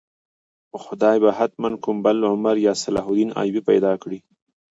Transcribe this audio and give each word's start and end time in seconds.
خدای 0.83 1.17
به 1.23 1.29
حتماً 1.39 1.69
کوم 1.83 1.97
بل 2.05 2.17
عمر 2.31 2.55
یا 2.65 2.73
صلاح 2.83 3.07
الدین 3.11 3.29
ایوبي 3.41 3.61
پیدا 3.69 3.91
کړي. 4.01 4.19